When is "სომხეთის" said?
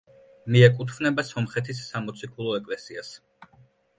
1.27-1.83